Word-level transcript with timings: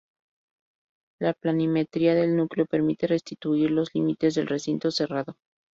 La 1.21 1.33
planimetría 1.33 2.15
del 2.15 2.35
núcleo 2.35 2.65
permite 2.65 3.05
restituir 3.05 3.69
los 3.69 3.93
límites 3.93 4.33
del 4.33 4.47
recinto 4.47 4.89
cerrado. 4.89 5.37